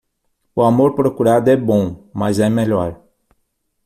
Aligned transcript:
O 0.55 0.63
amor 0.65 0.95
procurado 0.95 1.47
é 1.51 1.55
bom, 1.55 2.09
mas 2.11 2.39
é 2.39 2.49
melhor. 2.49 2.99